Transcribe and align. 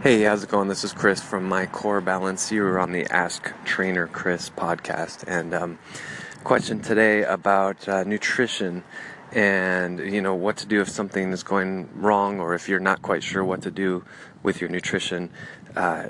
Hey, 0.00 0.22
how's 0.22 0.44
it 0.44 0.48
going? 0.48 0.68
This 0.68 0.84
is 0.84 0.92
Chris 0.92 1.20
from 1.20 1.48
My 1.48 1.66
Core 1.66 2.00
Balance. 2.00 2.52
You 2.52 2.64
are 2.64 2.78
on 2.78 2.92
the 2.92 3.04
Ask 3.06 3.52
Trainer 3.64 4.06
Chris 4.06 4.48
podcast, 4.48 5.24
and 5.26 5.52
um, 5.52 5.80
question 6.44 6.78
today 6.78 7.24
about 7.24 7.88
uh, 7.88 8.04
nutrition 8.04 8.84
and 9.32 9.98
you 9.98 10.22
know 10.22 10.36
what 10.36 10.56
to 10.58 10.66
do 10.66 10.80
if 10.80 10.88
something 10.88 11.32
is 11.32 11.42
going 11.42 11.88
wrong 11.96 12.38
or 12.38 12.54
if 12.54 12.68
you're 12.68 12.78
not 12.78 13.02
quite 13.02 13.24
sure 13.24 13.42
what 13.42 13.62
to 13.62 13.72
do 13.72 14.04
with 14.44 14.60
your 14.60 14.70
nutrition. 14.70 15.30
Uh, 15.74 16.06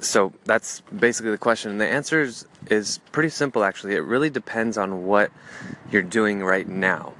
so 0.00 0.32
that's 0.44 0.80
basically 0.80 1.30
the 1.30 1.38
question. 1.38 1.70
And 1.70 1.80
the 1.80 1.86
answer 1.86 2.20
is, 2.22 2.46
is 2.68 2.98
pretty 3.12 3.28
simple, 3.28 3.62
actually. 3.62 3.94
It 3.94 4.00
really 4.00 4.30
depends 4.30 4.76
on 4.76 5.04
what 5.06 5.30
you're 5.92 6.02
doing 6.02 6.42
right 6.42 6.66
now. 6.66 7.14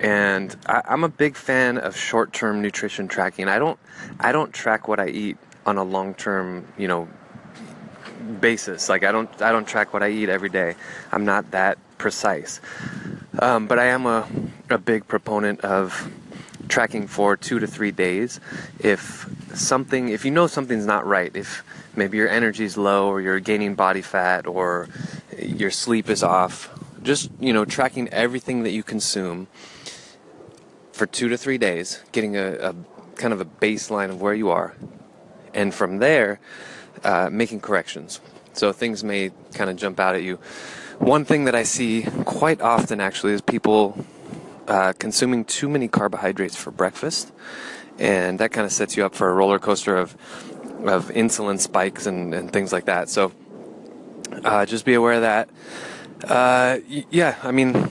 And 0.00 0.54
I, 0.66 0.82
I'm 0.86 1.04
a 1.04 1.08
big 1.08 1.36
fan 1.36 1.78
of 1.78 1.96
short-term 1.96 2.62
nutrition 2.62 3.08
tracking. 3.08 3.48
I 3.48 3.58
don't, 3.58 3.78
I 4.20 4.32
don't 4.32 4.52
track 4.52 4.88
what 4.88 5.00
I 5.00 5.08
eat 5.08 5.36
on 5.66 5.76
a 5.76 5.84
long-term, 5.84 6.66
you 6.78 6.88
know, 6.88 7.08
basis. 8.40 8.88
Like 8.88 9.04
I 9.04 9.12
don't 9.12 9.30
I 9.40 9.52
don't 9.52 9.66
track 9.66 9.92
what 9.92 10.02
I 10.02 10.10
eat 10.10 10.28
every 10.28 10.48
day. 10.48 10.74
I'm 11.12 11.24
not 11.24 11.50
that 11.52 11.78
precise. 11.98 12.60
Um, 13.38 13.66
but 13.66 13.78
I 13.78 13.86
am 13.86 14.06
a, 14.06 14.26
a 14.70 14.78
big 14.78 15.06
proponent 15.06 15.60
of 15.60 16.10
tracking 16.68 17.06
for 17.06 17.36
two 17.36 17.58
to 17.58 17.66
three 17.66 17.90
days. 17.90 18.40
If 18.78 19.28
something, 19.54 20.08
if 20.08 20.24
you 20.24 20.30
know 20.30 20.46
something's 20.46 20.86
not 20.86 21.06
right, 21.06 21.34
if 21.34 21.64
maybe 21.96 22.18
your 22.18 22.28
energy 22.28 22.64
is 22.64 22.76
low 22.76 23.08
or 23.08 23.20
you're 23.20 23.40
gaining 23.40 23.74
body 23.74 24.02
fat 24.02 24.46
or 24.46 24.88
your 25.38 25.70
sleep 25.70 26.10
is 26.10 26.22
off, 26.22 26.70
just 27.02 27.30
you 27.40 27.52
know 27.52 27.64
tracking 27.64 28.08
everything 28.08 28.64
that 28.64 28.70
you 28.70 28.82
consume 28.82 29.46
for 30.98 31.06
two 31.06 31.28
to 31.28 31.38
three 31.38 31.58
days, 31.58 32.02
getting 32.10 32.36
a, 32.36 32.54
a 32.54 32.74
kind 33.14 33.32
of 33.32 33.40
a 33.40 33.44
baseline 33.44 34.10
of 34.10 34.20
where 34.20 34.34
you 34.34 34.50
are, 34.50 34.74
and 35.54 35.72
from 35.72 35.98
there, 35.98 36.40
uh, 37.04 37.28
making 37.30 37.60
corrections. 37.60 38.20
So 38.52 38.72
things 38.72 39.04
may 39.04 39.30
kind 39.54 39.70
of 39.70 39.76
jump 39.76 40.00
out 40.00 40.16
at 40.16 40.22
you. 40.24 40.40
One 40.98 41.24
thing 41.24 41.44
that 41.44 41.54
I 41.54 41.62
see 41.62 42.02
quite 42.24 42.60
often 42.60 43.00
actually 43.00 43.32
is 43.32 43.40
people 43.40 44.04
uh, 44.66 44.92
consuming 44.98 45.44
too 45.44 45.68
many 45.68 45.86
carbohydrates 45.86 46.56
for 46.56 46.72
breakfast, 46.72 47.32
and 47.98 48.40
that 48.40 48.50
kind 48.50 48.66
of 48.66 48.72
sets 48.72 48.96
you 48.96 49.06
up 49.06 49.14
for 49.14 49.30
a 49.30 49.32
roller 49.32 49.60
coaster 49.60 49.96
of 49.96 50.16
of 50.84 51.08
insulin 51.10 51.58
spikes 51.58 52.06
and, 52.06 52.34
and 52.34 52.52
things 52.52 52.72
like 52.72 52.86
that. 52.86 53.08
So 53.08 53.32
uh, 54.44 54.66
just 54.66 54.84
be 54.84 54.94
aware 54.94 55.14
of 55.14 55.22
that. 55.22 55.48
Uh, 56.24 56.78
yeah, 57.10 57.36
I 57.42 57.52
mean, 57.52 57.90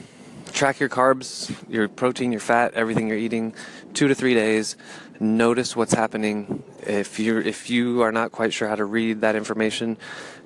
track 0.58 0.80
your 0.80 0.90
carbs, 0.90 1.54
your 1.70 1.88
protein, 1.88 2.32
your 2.32 2.42
fat, 2.42 2.74
everything 2.74 3.08
you're 3.08 3.18
eating, 3.18 3.54
two 3.94 4.08
to 4.08 4.16
three 4.16 4.34
days. 4.34 4.76
Notice 5.20 5.76
what's 5.76 5.94
happening. 5.94 6.64
If 6.82 7.20
you're 7.20 7.40
if 7.40 7.70
you 7.70 8.02
are 8.02 8.12
not 8.12 8.32
quite 8.32 8.54
sure 8.54 8.68
how 8.68 8.76
to 8.76 8.86
read 8.86 9.22
that 9.22 9.36
information, 9.36 9.98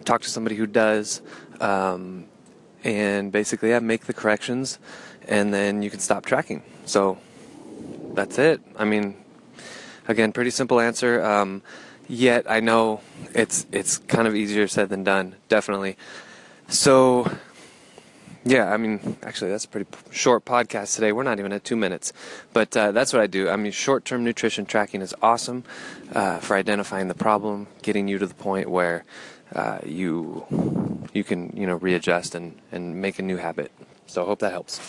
talk 0.04 0.22
to 0.24 0.30
somebody 0.30 0.58
who 0.58 0.68
does, 0.68 1.22
um, 1.62 2.26
and 2.84 3.32
basically, 3.32 3.70
yeah, 3.70 3.80
make 3.80 4.06
the 4.06 4.14
corrections, 4.14 4.80
and 5.30 5.54
then 5.54 5.82
you 5.82 5.90
can 5.90 6.02
stop 6.02 6.26
tracking. 6.26 6.62
So 6.84 7.18
that's 8.14 8.38
it. 8.38 8.60
I 8.76 8.84
mean, 8.84 9.16
again, 10.10 10.34
pretty 10.34 10.52
simple 10.52 10.82
answer. 10.82 11.24
Um, 11.24 11.62
yet 12.10 12.52
I 12.52 12.60
know 12.60 13.00
it's 13.34 13.66
it's 13.72 13.98
kind 13.98 14.28
of 14.28 14.36
easier 14.36 14.68
said 14.68 14.90
than 14.90 15.06
done, 15.06 15.36
definitely. 15.48 15.96
So 16.68 17.32
yeah, 18.44 18.72
I 18.72 18.78
mean, 18.78 19.18
actually, 19.24 19.52
that's 19.52 19.66
a 19.66 19.68
pretty 19.68 19.90
short 20.12 20.46
podcast 20.46 20.96
today. 20.96 21.12
We're 21.12 21.24
not 21.24 21.40
even 21.40 21.54
at 21.54 21.64
two 21.64 21.76
minutes, 21.76 22.12
but 22.54 22.76
uh, 22.76 22.92
that's 22.92 23.14
what 23.14 23.22
I 23.22 23.28
do. 23.28 23.50
I 23.50 23.56
mean, 23.56 23.72
short-term 23.72 24.24
nutrition 24.24 24.66
tracking 24.66 25.02
is 25.02 25.14
awesome 25.22 25.64
uh, 26.14 26.40
for 26.40 26.56
identifying 26.56 27.08
the 27.08 27.14
problem, 27.16 27.68
getting 27.82 28.08
you 28.08 28.18
to 28.18 28.26
the 28.26 28.34
point 28.34 28.70
where 28.70 29.06
uh, 29.54 29.80
you 29.86 30.46
you 31.14 31.24
can 31.24 31.56
you 31.56 31.68
know 31.68 31.76
readjust 31.76 32.36
and 32.36 32.58
and 32.72 33.02
make 33.02 33.20
a 33.20 33.22
new 33.22 33.38
habit. 33.38 33.72
So 34.08 34.24
I 34.24 34.26
hope 34.26 34.40
that 34.40 34.52
helps. 34.52 34.80